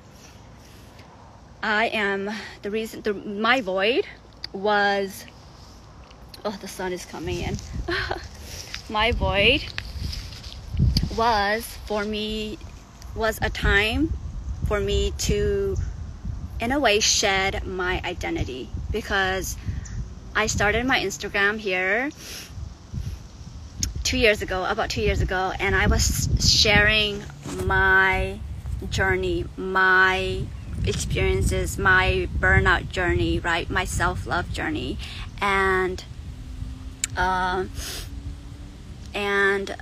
I 1.61 1.87
am 1.87 2.31
the 2.61 2.71
reason 2.71 3.01
the, 3.01 3.13
my 3.13 3.61
void 3.61 4.05
was 4.53 5.25
oh 6.43 6.57
the 6.59 6.67
sun 6.67 6.91
is 6.91 7.05
coming 7.05 7.39
in 7.39 7.55
my 8.91 9.13
void 9.13 9.63
was 11.17 11.65
for 11.85 12.03
me 12.03 12.57
was 13.15 13.39
a 13.41 13.49
time 13.49 14.11
for 14.67 14.79
me 14.81 15.11
to 15.17 15.77
in 16.59 16.73
a 16.73 16.79
way 16.79 16.99
shed 16.99 17.65
my 17.65 18.01
identity 18.03 18.69
because 18.91 19.57
I 20.35 20.47
started 20.47 20.85
my 20.85 20.99
Instagram 20.99 21.57
here 21.57 22.09
two 24.03 24.17
years 24.17 24.41
ago, 24.41 24.65
about 24.65 24.89
two 24.89 25.01
years 25.01 25.21
ago, 25.21 25.53
and 25.57 25.73
I 25.73 25.87
was 25.87 26.27
sharing 26.39 27.23
my 27.63 28.39
journey, 28.89 29.45
my 29.55 30.43
experiences, 30.85 31.77
my 31.77 32.27
burnout 32.37 32.89
journey, 32.89 33.39
right? 33.39 33.69
My 33.69 33.85
self 33.85 34.27
love 34.27 34.51
journey, 34.51 34.97
and 35.41 36.03
uh, 37.15 37.65
and 39.13 39.75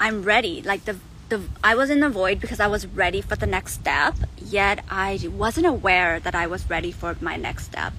I'm 0.00 0.22
ready. 0.22 0.62
Like 0.62 0.84
the 0.84 0.96
the 1.28 1.42
I 1.64 1.74
was 1.74 1.90
in 1.90 2.00
the 2.00 2.10
void 2.10 2.40
because 2.40 2.60
I 2.60 2.66
was 2.66 2.86
ready 2.86 3.20
for 3.20 3.36
the 3.36 3.46
next 3.46 3.74
step, 3.74 4.14
yet 4.36 4.84
I 4.90 5.18
wasn't 5.32 5.66
aware 5.66 6.20
that 6.20 6.34
I 6.34 6.46
was 6.46 6.68
ready 6.68 6.92
for 6.92 7.16
my 7.20 7.36
next 7.36 7.64
step. 7.64 7.92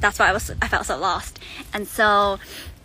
That's 0.00 0.18
why 0.18 0.28
I 0.28 0.32
was 0.32 0.50
I 0.62 0.68
felt 0.68 0.86
so 0.86 0.98
lost, 0.98 1.38
and 1.72 1.88
so 1.88 2.38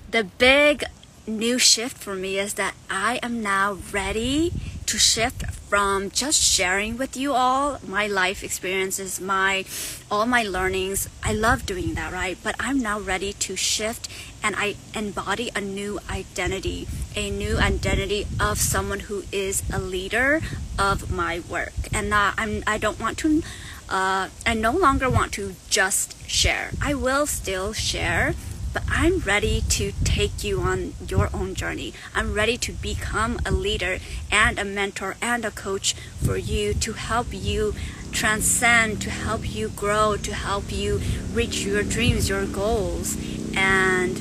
the 0.10 0.24
big 0.24 0.84
new 1.26 1.58
shift 1.58 1.98
for 1.98 2.16
me 2.16 2.38
is 2.38 2.56
that 2.56 2.76
I 2.90 3.20
am 3.24 3.42
now 3.42 3.78
ready 3.92 4.52
to 4.86 4.98
shift 4.98 5.44
from 5.74 6.12
just 6.12 6.40
sharing 6.40 7.00
with 7.00 7.18
you 7.18 7.34
all 7.34 7.80
my 7.88 8.06
life 8.06 8.44
experiences, 8.44 9.20
my 9.20 9.66
all 10.12 10.28
my 10.28 10.44
learnings. 10.44 11.10
I 11.24 11.34
love 11.34 11.66
doing 11.66 11.96
that, 11.96 12.14
right? 12.14 12.38
But 12.44 12.56
I'm 12.60 12.78
now 12.78 13.00
ready 13.00 13.34
to 13.34 13.56
shift 13.56 14.08
and 14.44 14.54
I 14.56 14.76
embody 14.94 15.50
a 15.56 15.62
new 15.62 15.98
identity, 16.12 16.88
a 17.16 17.32
new 17.32 17.58
identity 17.58 18.28
of 18.40 18.60
someone 18.60 19.00
who 19.10 19.24
is 19.32 19.64
a 19.74 19.80
leader 19.80 20.42
of 20.78 21.12
my 21.12 21.42
work. 21.50 21.74
And 21.92 22.14
uh, 22.14 22.34
I'm 22.38 22.64
I 22.68 22.78
don't 22.78 23.00
want 23.00 23.18
to 23.26 23.42
uh, 23.90 24.30
I 24.46 24.54
no 24.54 24.74
longer 24.74 25.10
want 25.10 25.32
to 25.42 25.56
just 25.72 26.14
share. 26.30 26.70
I 26.84 26.94
will 26.94 27.26
still 27.26 27.74
share 27.74 28.36
but 28.74 28.84
I'm 28.90 29.20
ready 29.20 29.62
to 29.70 29.94
take 30.04 30.44
you 30.44 30.62
on 30.62 30.94
your 31.08 31.30
own 31.34 31.54
journey. 31.54 31.94
I'm 32.16 32.34
ready 32.34 32.58
to 32.58 32.72
become 32.72 33.40
a 33.46 33.52
leader 33.52 34.00
and 34.32 34.58
a 34.58 34.66
mentor 34.66 35.16
and 35.22 35.46
a 35.46 35.52
coach 35.52 35.94
for 35.94 36.36
you 36.36 36.74
to 36.74 36.94
help 36.94 37.28
you 37.32 37.76
transcend, 38.12 39.02
to 39.02 39.10
help 39.10 39.54
you 39.54 39.70
grow, 39.70 40.18
to 40.18 40.34
help 40.34 40.72
you 40.72 41.02
reach 41.32 41.64
your 41.64 41.84
dreams, 41.84 42.30
your 42.30 42.46
goals. 42.46 43.16
And 43.56 44.18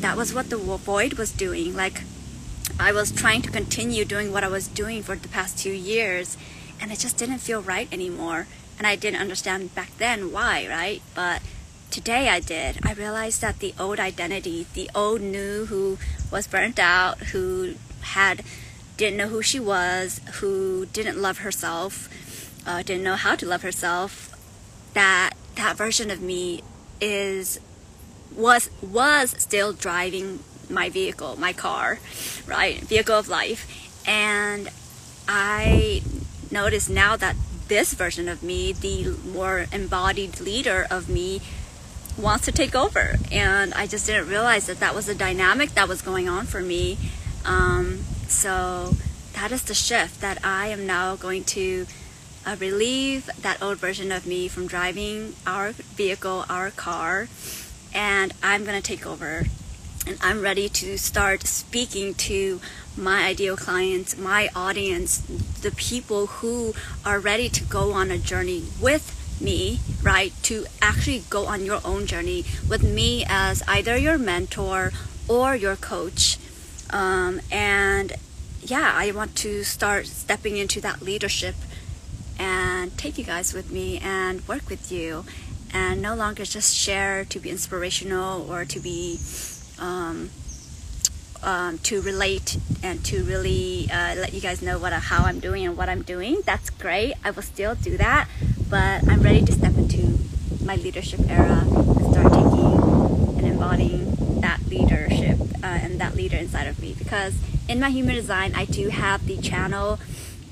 that 0.00 0.16
was 0.16 0.32
what 0.34 0.50
the 0.50 0.56
void 0.56 1.14
was 1.14 1.30
doing. 1.30 1.76
Like, 1.76 2.02
I 2.80 2.92
was 2.92 3.12
trying 3.12 3.42
to 3.42 3.50
continue 3.50 4.04
doing 4.04 4.32
what 4.32 4.44
I 4.44 4.48
was 4.48 4.66
doing 4.68 5.02
for 5.02 5.16
the 5.16 5.28
past 5.28 5.58
two 5.58 5.72
years, 5.72 6.36
and 6.80 6.90
it 6.90 6.98
just 6.98 7.16
didn't 7.16 7.38
feel 7.38 7.62
right 7.62 7.88
anymore. 7.92 8.46
And 8.78 8.86
I 8.86 8.96
didn't 8.96 9.20
understand 9.20 9.74
back 9.74 9.96
then 9.98 10.32
why, 10.32 10.66
right? 10.68 11.02
But 11.14 11.42
today 11.92 12.30
I 12.30 12.40
did. 12.40 12.78
I 12.82 12.94
realized 12.94 13.42
that 13.42 13.58
the 13.58 13.74
old 13.78 14.00
identity, 14.00 14.66
the 14.72 14.90
old 14.94 15.20
new 15.20 15.66
who 15.66 15.98
was 16.30 16.46
burnt 16.46 16.78
out, 16.78 17.18
who 17.18 17.74
had 18.00 18.42
didn't 18.96 19.18
know 19.18 19.28
who 19.28 19.42
she 19.42 19.60
was, 19.60 20.20
who 20.40 20.86
didn't 20.86 21.20
love 21.20 21.38
herself, 21.38 22.08
uh, 22.66 22.82
didn't 22.82 23.04
know 23.04 23.16
how 23.16 23.36
to 23.36 23.46
love 23.46 23.62
herself, 23.62 24.34
that 24.94 25.32
that 25.56 25.76
version 25.76 26.10
of 26.10 26.22
me 26.22 26.62
is 27.00 27.60
was 28.34 28.70
was 28.80 29.34
still 29.38 29.74
driving 29.74 30.40
my 30.70 30.88
vehicle, 30.88 31.38
my 31.38 31.52
car, 31.52 31.98
right? 32.46 32.80
Vehicle 32.80 33.18
of 33.18 33.28
life. 33.28 33.68
And 34.08 34.70
I 35.28 36.02
notice 36.50 36.88
now 36.88 37.16
that 37.16 37.36
this 37.68 37.92
version 37.92 38.28
of 38.28 38.42
me, 38.42 38.72
the 38.72 39.14
more 39.26 39.66
embodied 39.72 40.40
leader 40.40 40.86
of 40.90 41.10
me, 41.10 41.42
wants 42.18 42.44
to 42.46 42.52
take 42.52 42.74
over. 42.74 43.16
And 43.30 43.72
I 43.74 43.86
just 43.86 44.06
didn't 44.06 44.28
realize 44.28 44.66
that 44.66 44.80
that 44.80 44.94
was 44.94 45.08
a 45.08 45.14
dynamic 45.14 45.70
that 45.70 45.88
was 45.88 46.02
going 46.02 46.28
on 46.28 46.46
for 46.46 46.60
me. 46.60 46.98
Um, 47.44 48.00
so 48.28 48.94
that 49.34 49.52
is 49.52 49.62
the 49.64 49.74
shift 49.74 50.20
that 50.20 50.44
I 50.44 50.68
am 50.68 50.86
now 50.86 51.16
going 51.16 51.44
to 51.44 51.86
uh, 52.44 52.56
relieve 52.58 53.30
that 53.40 53.62
old 53.62 53.78
version 53.78 54.12
of 54.12 54.26
me 54.26 54.48
from 54.48 54.66
driving 54.66 55.34
our 55.46 55.72
vehicle, 55.72 56.44
our 56.48 56.70
car, 56.70 57.28
and 57.94 58.32
I'm 58.42 58.64
going 58.64 58.80
to 58.80 58.82
take 58.82 59.06
over. 59.06 59.46
And 60.04 60.18
I'm 60.20 60.40
ready 60.40 60.68
to 60.68 60.98
start 60.98 61.46
speaking 61.46 62.14
to 62.14 62.60
my 62.96 63.24
ideal 63.24 63.56
clients, 63.56 64.16
my 64.18 64.48
audience, 64.54 65.18
the 65.62 65.70
people 65.70 66.26
who 66.26 66.74
are 67.04 67.20
ready 67.20 67.48
to 67.48 67.62
go 67.64 67.92
on 67.92 68.10
a 68.10 68.18
journey 68.18 68.64
with 68.80 69.21
me, 69.42 69.80
right, 70.02 70.32
to 70.44 70.66
actually 70.80 71.22
go 71.28 71.46
on 71.46 71.64
your 71.64 71.80
own 71.84 72.06
journey 72.06 72.44
with 72.68 72.82
me 72.82 73.24
as 73.28 73.62
either 73.68 73.96
your 73.96 74.18
mentor 74.18 74.92
or 75.28 75.56
your 75.56 75.76
coach. 75.76 76.38
Um, 76.90 77.40
and 77.50 78.12
yeah, 78.62 78.92
I 78.94 79.10
want 79.10 79.34
to 79.36 79.64
start 79.64 80.06
stepping 80.06 80.56
into 80.56 80.80
that 80.80 81.02
leadership 81.02 81.56
and 82.38 82.96
take 82.96 83.18
you 83.18 83.24
guys 83.24 83.52
with 83.52 83.70
me 83.70 83.98
and 83.98 84.46
work 84.48 84.68
with 84.68 84.90
you 84.90 85.24
and 85.72 86.02
no 86.02 86.14
longer 86.14 86.44
just 86.44 86.74
share 86.74 87.24
to 87.24 87.40
be 87.40 87.50
inspirational 87.50 88.50
or 88.50 88.64
to 88.64 88.78
be 88.80 89.18
um, 89.78 90.30
um, 91.42 91.78
to 91.78 92.00
relate 92.02 92.56
and 92.82 93.04
to 93.04 93.24
really 93.24 93.88
uh, 93.90 94.14
let 94.14 94.32
you 94.32 94.40
guys 94.40 94.62
know 94.62 94.78
what 94.78 94.92
how 94.92 95.24
I'm 95.24 95.40
doing 95.40 95.66
and 95.66 95.76
what 95.76 95.88
I'm 95.88 96.02
doing. 96.02 96.40
That's 96.44 96.70
great. 96.70 97.14
I 97.24 97.30
will 97.30 97.42
still 97.42 97.74
do 97.74 97.96
that, 97.96 98.28
but 98.72 99.06
I'm 99.06 99.20
ready 99.20 99.44
to 99.44 99.52
step 99.52 99.76
into 99.76 100.18
my 100.64 100.76
leadership 100.76 101.20
era 101.28 101.60
and 101.60 102.10
start 102.10 102.32
taking 102.32 102.80
and 103.36 103.46
embodying 103.46 104.40
that 104.40 104.64
leadership 104.66 105.38
uh, 105.62 105.66
and 105.66 106.00
that 106.00 106.16
leader 106.16 106.38
inside 106.38 106.66
of 106.66 106.80
me 106.80 106.94
because 106.98 107.34
in 107.68 107.78
my 107.80 107.90
human 107.90 108.14
design, 108.14 108.54
I 108.54 108.64
do 108.64 108.88
have 108.88 109.26
the 109.26 109.36
channel 109.36 110.00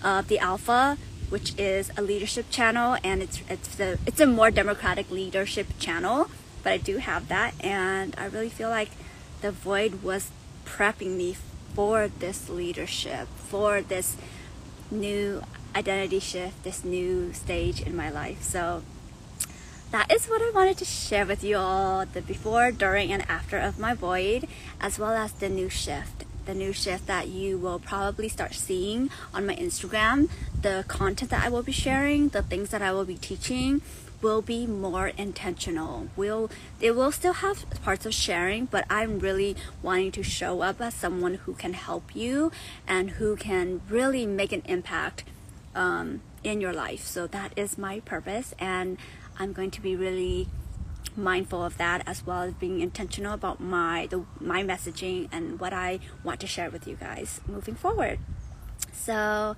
of 0.05 0.29
the 0.29 0.39
Alpha, 0.39 0.99
which 1.31 1.59
is 1.59 1.91
a 1.97 2.03
leadership 2.03 2.51
channel, 2.51 2.99
and 3.03 3.23
it's 3.23 3.41
it's 3.49 3.75
the 3.77 3.99
it's 4.07 4.21
a 4.21 4.27
more 4.27 4.51
democratic 4.51 5.11
leadership 5.11 5.69
channel. 5.79 6.31
But 6.63 6.75
I 6.75 6.77
do 6.77 6.99
have 6.99 7.29
that, 7.29 7.55
and 7.65 8.15
I 8.19 8.27
really 8.27 8.51
feel 8.51 8.69
like 8.69 8.91
the 9.41 9.51
void 9.51 10.03
was 10.03 10.31
prepping 10.67 11.17
me 11.17 11.39
for 11.75 12.09
this 12.09 12.51
leadership, 12.51 13.29
for 13.49 13.81
this 13.81 14.19
new 14.91 15.43
identity 15.75 16.19
shift, 16.19 16.63
this 16.65 16.85
new 16.85 17.33
stage 17.33 17.81
in 17.81 17.97
my 17.97 18.11
life. 18.11 18.43
So 18.43 18.83
that 19.91 20.13
is 20.13 20.27
what 20.27 20.41
I 20.41 20.51
wanted 20.55 20.79
to 20.79 20.85
share 20.85 21.27
with 21.27 21.43
you 21.43 21.57
all 21.57 22.07
the 22.07 22.23
before, 22.23 22.71
during, 22.71 23.13
and 23.13 23.29
after 23.29 23.59
of 23.59 23.79
my 23.79 23.95
void, 23.95 24.47
as 24.81 24.99
well 24.99 25.13
as 25.13 25.33
the 25.33 25.49
new 25.49 25.69
shift. 25.69 26.25
The 26.47 26.55
new 26.55 26.73
shift 26.73 27.07
that 27.07 27.29
you 27.29 27.59
will 27.59 27.79
probably 27.79 28.29
start 28.29 28.55
seeing 28.55 29.11
on 29.35 29.47
my 29.47 29.57
Instagram, 29.57 30.29
the 30.63 30.85
content 30.89 31.31
that 31.31 31.45
I 31.45 31.49
will 31.49 31.63
be 31.63 31.73
sharing, 31.73 32.29
the 32.29 32.43
things 32.43 32.71
that 32.71 32.83
I 32.83 32.93
will 32.93 33.05
be 33.05 33.17
teaching 33.17 33.83
will 34.23 34.43
be 34.43 34.67
more 34.67 35.09
intentional. 35.09 36.09
Will 36.17 36.51
it 36.81 36.95
will 36.95 37.13
still 37.13 37.33
have 37.35 37.69
parts 37.83 38.07
of 38.07 38.15
sharing, 38.15 38.67
but 38.67 38.85
I'm 38.91 39.19
really 39.19 39.57
wanting 39.83 40.13
to 40.13 40.23
show 40.23 40.61
up 40.61 40.81
as 40.81 40.95
someone 40.95 41.35
who 41.35 41.55
can 41.55 41.73
help 41.73 42.15
you 42.15 42.53
and 42.87 43.13
who 43.13 43.37
can 43.37 43.81
really 43.89 44.27
make 44.27 44.53
an 44.53 44.63
impact 44.67 45.25
um, 45.75 46.23
in 46.43 46.61
your 46.61 46.73
life. 46.73 47.07
So 47.07 47.27
that 47.29 47.53
is 47.57 47.79
my 47.79 48.01
purpose, 48.01 48.55
and 48.59 48.99
I'm 49.39 49.53
going 49.53 49.71
to 49.73 49.81
be 49.81 49.97
really 49.97 50.49
mindful 51.17 51.65
of 51.65 51.77
that 51.77 52.03
as 52.07 52.25
well 52.25 52.43
as 52.43 52.55
being 52.55 52.81
intentional 52.81 53.35
about 53.35 53.61
my 53.61 54.07
the 54.11 54.25
my 54.41 54.63
messaging 54.63 55.29
and 55.33 55.59
what 55.59 55.73
I 55.73 55.99
want 56.23 56.41
to 56.41 56.47
share 56.47 56.71
with 56.71 56.87
you 56.87 56.97
guys 56.97 57.41
moving 57.47 57.75
forward. 57.75 58.19
So 58.93 59.57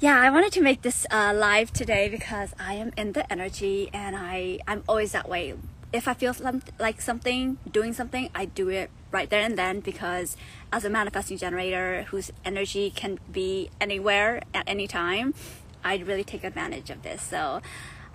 yeah, 0.00 0.20
I 0.20 0.30
wanted 0.30 0.52
to 0.52 0.60
make 0.60 0.82
this 0.82 1.06
uh, 1.10 1.32
live 1.34 1.72
today 1.72 2.08
because 2.08 2.52
I 2.58 2.74
am 2.74 2.92
in 2.96 3.12
the 3.12 3.30
energy 3.32 3.88
and 3.92 4.16
I 4.16 4.58
I'm 4.66 4.82
always 4.88 5.12
that 5.12 5.28
way. 5.28 5.54
If 5.94 6.08
I 6.08 6.14
feel 6.14 6.34
some, 6.34 6.60
like 6.80 7.00
something, 7.00 7.58
doing 7.70 7.92
something, 7.92 8.28
I 8.34 8.46
do 8.46 8.68
it 8.68 8.90
right 9.12 9.30
there 9.30 9.40
and 9.40 9.56
then 9.56 9.78
because 9.78 10.36
as 10.72 10.84
a 10.84 10.90
manifesting 10.90 11.38
generator 11.38 12.02
whose 12.10 12.32
energy 12.44 12.90
can 12.90 13.20
be 13.30 13.70
anywhere 13.80 14.42
at 14.52 14.64
any 14.66 14.88
time, 14.88 15.34
I 15.84 15.98
really 15.98 16.24
take 16.24 16.42
advantage 16.42 16.90
of 16.90 17.04
this. 17.04 17.22
So 17.22 17.62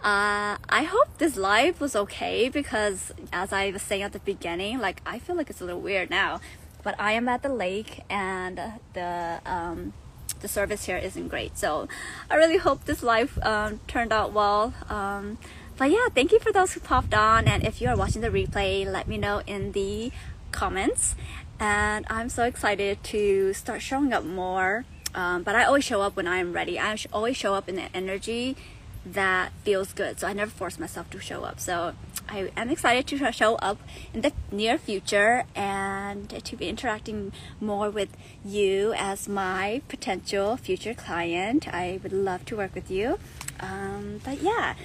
uh, 0.03 0.57
I 0.69 0.83
hope 0.83 1.17
this 1.19 1.37
live 1.37 1.79
was 1.79 1.95
okay 1.95 2.49
because 2.49 3.13
as 3.31 3.53
I 3.53 3.71
was 3.71 3.81
saying 3.81 4.01
at 4.01 4.11
the 4.11 4.19
beginning, 4.19 4.79
like 4.79 5.01
I 5.05 5.17
feel 5.17 5.37
like 5.37 5.49
it's 5.49 5.61
a 5.61 5.65
little 5.65 5.79
weird 5.79 6.09
now, 6.09 6.41
but 6.83 6.95
I 6.99 7.13
am 7.13 7.29
at 7.29 7.43
the 7.43 7.53
lake 7.65 8.01
and 8.09 8.59
the 8.93 9.39
um, 9.45 9.93
the 10.41 10.47
service 10.47 10.85
here 10.85 10.97
isn't 10.97 11.27
great. 11.27 11.57
So 11.57 11.87
I 12.29 12.35
really 12.35 12.57
hope 12.57 12.85
this 12.85 13.03
live 13.03 13.39
um, 13.41 13.79
turned 13.87 14.11
out 14.11 14.33
well. 14.33 14.73
Um, 14.89 15.37
but 15.79 15.89
yeah, 15.89 16.09
thank 16.13 16.33
you 16.33 16.39
for 16.39 16.51
those 16.51 16.73
who 16.73 16.81
popped 16.81 17.13
on, 17.13 17.47
and 17.47 17.65
if 17.65 17.79
you 17.79 17.87
are 17.87 17.95
watching 17.95 18.21
the 18.21 18.27
replay, 18.29 18.85
let 18.85 19.07
me 19.07 19.17
know 19.17 19.41
in 19.47 19.71
the 19.71 20.11
comments. 20.51 21.15
And 21.57 22.05
I'm 22.09 22.27
so 22.27 22.43
excited 22.43 23.01
to 23.05 23.53
start 23.53 23.81
showing 23.81 24.11
up 24.11 24.25
more. 24.25 24.83
Um, 25.15 25.43
but 25.43 25.55
I 25.55 25.63
always 25.63 25.85
show 25.85 26.01
up 26.01 26.17
when 26.17 26.27
I 26.27 26.37
am 26.37 26.51
ready. 26.51 26.77
I 26.77 26.97
always 27.13 27.37
show 27.37 27.55
up 27.55 27.69
in 27.69 27.75
the 27.75 27.87
energy 27.93 28.57
that 29.05 29.53
feels 29.63 29.93
good. 29.93 30.19
So 30.19 30.27
I 30.27 30.33
never 30.33 30.51
force 30.51 30.77
myself 30.77 31.09
to 31.11 31.19
show 31.19 31.45
up. 31.45 31.61
So 31.61 31.93
I 32.27 32.51
am 32.57 32.69
excited 32.69 33.07
to 33.07 33.31
show 33.31 33.55
up 33.55 33.79
in 34.13 34.19
the 34.19 34.33
near 34.51 34.77
future 34.77 35.45
and 35.55 36.29
to 36.43 36.55
be 36.57 36.67
interacting 36.67 37.31
more 37.61 37.89
with 37.89 38.09
you 38.43 38.93
as 38.97 39.29
my 39.29 39.81
potential 39.87 40.57
future 40.57 40.93
client. 40.93 41.73
I 41.73 42.01
would 42.03 42.13
love 42.13 42.43
to 42.45 42.57
work 42.57 42.75
with 42.75 42.91
you. 42.91 43.17
Um, 43.61 44.19
but 44.25 44.41
yeah, 44.41 44.75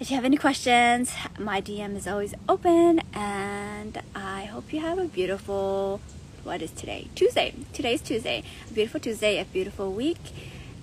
if 0.00 0.10
you 0.10 0.16
have 0.16 0.24
any 0.24 0.36
questions, 0.36 1.12
my 1.38 1.60
DM 1.60 1.94
is 1.94 2.08
always 2.08 2.34
open. 2.48 3.00
And 3.12 4.02
I 4.14 4.46
hope 4.46 4.72
you 4.72 4.80
have 4.80 4.98
a 4.98 5.04
beautiful, 5.04 6.00
what 6.42 6.62
is 6.62 6.72
today? 6.72 7.08
Tuesday. 7.14 7.54
Today's 7.72 8.00
Tuesday. 8.00 8.42
A 8.68 8.72
beautiful 8.72 8.98
Tuesday, 8.98 9.38
a 9.38 9.44
beautiful 9.44 9.92
week 9.92 10.18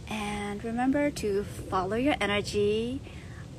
and 0.10 0.64
remember 0.64 1.10
to 1.12 1.44
follow 1.44 1.96
your 1.96 2.16
energy 2.22 3.02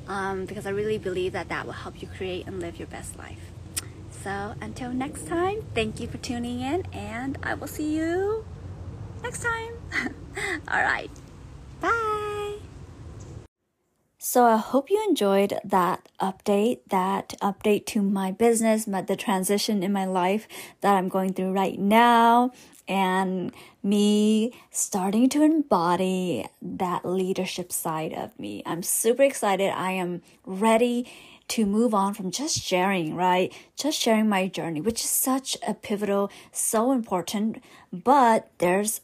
um, 0.07 0.45
because 0.45 0.65
I 0.65 0.71
really 0.71 0.97
believe 0.97 1.33
that 1.33 1.49
that 1.49 1.65
will 1.65 1.73
help 1.73 2.01
you 2.01 2.07
create 2.07 2.47
and 2.47 2.59
live 2.59 2.79
your 2.79 2.87
best 2.87 3.17
life. 3.17 3.51
So 4.23 4.55
until 4.59 4.91
next 4.91 5.27
time, 5.27 5.63
thank 5.75 5.99
you 5.99 6.07
for 6.07 6.17
tuning 6.17 6.61
in, 6.61 6.85
and 6.91 7.37
I 7.43 7.53
will 7.53 7.67
see 7.67 7.95
you 7.95 8.43
next 9.23 9.43
time. 9.43 9.73
All 10.67 10.81
right, 10.81 11.11
bye. 11.79 12.38
So 14.21 14.43
I 14.43 14.57
hope 14.57 14.89
you 14.89 15.01
enjoyed 15.07 15.57
that 15.63 16.09
update, 16.19 16.79
that 16.89 17.35
update 17.41 17.85
to 17.85 18.01
my 18.01 18.33
business, 18.33 18.83
the 18.83 19.15
transition 19.17 19.81
in 19.81 19.93
my 19.93 20.03
life 20.03 20.45
that 20.81 20.95
I'm 20.95 21.07
going 21.07 21.31
through 21.31 21.53
right 21.53 21.79
now, 21.79 22.51
and 22.85 23.53
me 23.81 24.51
starting 24.71 25.29
to 25.29 25.41
embody 25.41 26.45
that 26.61 27.05
leadership 27.05 27.71
side 27.71 28.11
of 28.11 28.37
me. 28.37 28.61
I'm 28.65 28.83
super 28.83 29.23
excited. 29.23 29.69
I 29.69 29.91
am 29.91 30.21
ready 30.45 31.09
to 31.47 31.65
move 31.65 31.93
on 31.93 32.13
from 32.13 32.29
just 32.29 32.61
sharing, 32.61 33.15
right? 33.15 33.53
Just 33.77 33.97
sharing 33.97 34.27
my 34.27 34.49
journey, 34.49 34.81
which 34.81 35.01
is 35.01 35.09
such 35.09 35.55
a 35.65 35.73
pivotal, 35.73 36.29
so 36.51 36.91
important. 36.91 37.63
But 37.93 38.51
there's 38.57 38.99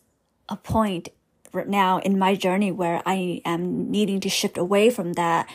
a 0.49 0.57
point 0.57 1.07
right 1.55 1.67
now 1.67 1.99
in 1.99 2.19
my 2.19 2.35
journey 2.35 2.71
where 2.71 3.01
I 3.05 3.41
am 3.45 3.89
needing 3.89 4.19
to 4.21 4.29
shift 4.29 4.57
away 4.57 4.89
from 4.89 5.13
that 5.13 5.49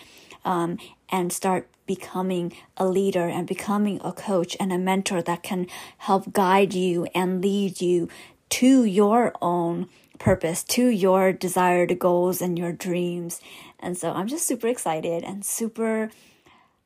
um, 0.44 0.78
and 1.08 1.32
start 1.32 1.68
becoming 1.86 2.52
a 2.76 2.86
leader 2.86 3.28
and 3.28 3.46
becoming 3.46 4.00
a 4.04 4.12
coach 4.12 4.56
and 4.60 4.72
a 4.72 4.78
mentor 4.78 5.20
that 5.22 5.42
can 5.42 5.66
help 5.98 6.32
guide 6.32 6.72
you 6.72 7.06
and 7.14 7.42
lead 7.42 7.80
you 7.80 8.08
to 8.48 8.84
your 8.84 9.34
own 9.42 9.88
purpose, 10.18 10.62
to 10.62 10.86
your 10.86 11.32
desired 11.32 11.98
goals 11.98 12.40
and 12.40 12.56
your 12.56 12.72
dreams. 12.72 13.40
And 13.80 13.98
so 13.98 14.12
I'm 14.12 14.28
just 14.28 14.46
super 14.46 14.68
excited 14.68 15.24
and 15.24 15.44
super 15.44 16.10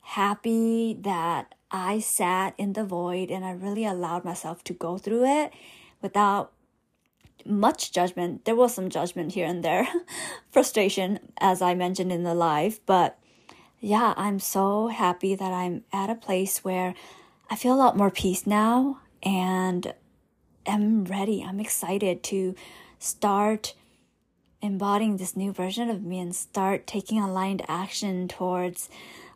happy 0.01 0.97
that 1.01 1.55
I 1.71 1.99
sat 2.01 2.55
in 2.57 2.73
the 2.73 2.85
void 2.85 3.31
and 3.31 3.45
I 3.45 3.51
really 3.51 3.85
allowed 3.85 4.25
myself 4.25 4.65
to 4.65 4.73
go 4.73 4.97
through 4.97 5.27
it 5.27 5.53
without 6.01 6.53
much 7.47 7.93
judgment. 7.93 8.45
There 8.45 8.57
was 8.57 8.75
some 8.75 8.89
judgment 8.89 9.33
here 9.33 9.47
and 9.47 9.65
there, 9.65 9.87
frustration, 10.51 11.19
as 11.39 11.63
I 11.63 11.75
mentioned 11.75 12.13
in 12.13 12.23
the 12.23 12.35
live. 12.35 12.81
But 12.87 13.19
yeah, 13.81 14.15
I'm 14.17 14.39
so 14.39 14.89
happy 14.89 15.35
that 15.35 15.53
I'm 15.53 15.85
at 15.93 16.11
a 16.11 16.15
place 16.15 16.65
where 16.65 16.95
I 17.51 17.57
feel 17.57 17.75
a 17.75 17.77
lot 17.77 17.97
more 17.97 18.11
peace 18.11 18.47
now 18.47 19.01
and 19.23 19.93
am 20.67 21.05
ready. 21.05 21.45
I'm 21.47 21.61
excited 21.61 22.23
to 22.25 22.55
start 22.99 23.75
embodying 24.63 25.19
this 25.19 25.37
new 25.37 25.53
version 25.53 25.91
of 25.91 26.03
me 26.03 26.19
and 26.19 26.35
start 26.35 26.87
taking 26.87 27.21
aligned 27.21 27.63
action 27.69 28.29
towards 28.29 28.89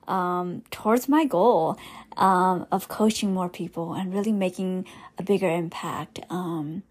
um, 0.06 0.62
towards 0.70 1.06
my 1.06 1.26
goal 1.26 1.78
um, 2.16 2.66
of 2.72 2.88
coaching 2.88 3.34
more 3.34 3.50
people 3.50 3.92
and 3.92 4.14
really 4.14 4.32
making 4.32 4.86
a 5.18 5.22
bigger 5.22 5.50
impact. 5.50 6.20
Um, 6.30 6.82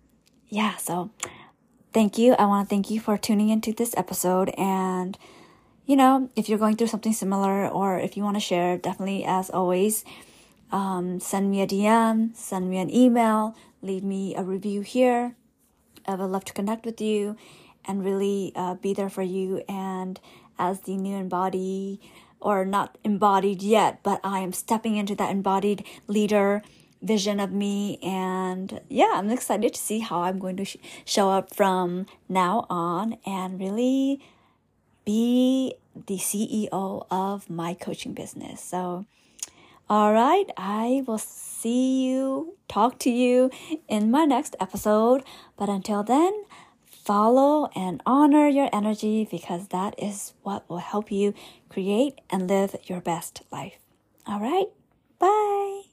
yeah, 0.50 0.78
so 0.78 1.10
thank 1.94 2.18
you. 2.18 2.34
I 2.34 2.46
want 2.46 2.68
to 2.68 2.70
thank 2.70 2.90
you 2.90 3.00
for 3.00 3.18
tuning 3.18 3.50
into 3.50 3.74
this 3.74 3.94
episode. 3.98 4.50
And, 4.58 5.18
you 5.86 5.96
know, 5.96 6.30
if 6.36 6.50
you're 6.50 6.60
going 6.60 6.76
through 6.76 6.88
something 6.88 7.14
similar 7.14 7.68
or 7.68 8.00
if 8.00 8.16
you 8.16 8.24
want 8.24 8.36
to 8.36 8.42
share, 8.42 8.78
definitely, 8.78 9.26
as 9.26 9.50
always, 9.50 10.06
um, 10.72 11.20
send 11.20 11.50
me 11.50 11.62
a 11.62 11.68
DM, 11.68 12.36
send 12.36 12.70
me 12.70 12.78
an 12.78 12.94
email, 12.94 13.56
leave 13.82 14.04
me 14.04 14.36
a 14.36 14.44
review 14.44 14.82
here. 14.82 15.36
I 16.06 16.16
would 16.16 16.30
love 16.30 16.46
to 16.46 16.54
connect 16.54 16.86
with 16.86 17.02
you 17.02 17.36
and 17.86 18.04
really 18.04 18.54
uh, 18.56 18.76
be 18.76 18.94
there 18.94 19.10
for 19.10 19.24
you. 19.24 19.64
And 19.68 20.20
as 20.58 20.82
the 20.82 20.98
new 20.98 21.16
embodied, 21.16 22.00
or 22.40 22.66
not 22.66 22.98
embodied 23.04 23.62
yet, 23.62 24.02
but 24.04 24.20
I 24.24 24.40
am 24.40 24.54
stepping 24.54 24.96
into 24.96 25.16
that 25.16 25.32
embodied 25.32 25.84
leader 26.08 26.62
vision 27.02 27.40
of 27.40 27.52
me. 27.52 28.00
And 28.02 28.82
yeah, 28.90 29.12
I'm 29.16 29.30
excited 29.30 29.74
to 29.74 29.80
see 29.80 30.00
how 30.00 30.22
I'm 30.22 30.40
going 30.40 30.58
to 30.58 30.66
sh- 30.66 30.78
show 31.06 31.30
up 31.30 31.54
from 31.54 32.06
now 32.28 32.66
on 32.70 33.18
and 33.26 33.60
really 33.60 34.22
be 35.06 35.76
the 36.08 36.18
CEO 36.18 37.06
of 37.10 37.50
my 37.50 37.74
coaching 37.74 38.14
business. 38.14 38.62
So, 38.62 39.06
all 39.90 40.14
right, 40.14 40.46
I 40.58 41.04
will 41.08 41.18
see 41.18 42.06
you, 42.06 42.56
talk 42.68 43.00
to 43.00 43.10
you 43.10 43.50
in 43.88 44.12
my 44.12 44.26
next 44.26 44.56
episode. 44.60 45.24
But 45.56 45.70
until 45.70 46.04
then, 46.04 46.44
follow 46.86 47.70
and 47.74 48.04
honor 48.06 48.48
your 48.48 48.70
energy 48.74 49.26
because 49.32 49.70
that 49.70 49.96
is 49.98 50.34
what 50.44 50.70
will 50.70 50.80
help 50.80 51.10
you 51.10 51.34
create 51.70 52.20
and 52.30 52.50
live 52.50 52.76
your 52.84 53.00
best 53.00 53.44
life. 53.50 53.80
All 54.28 54.42
right, 54.42 54.68
bye. 55.20 55.87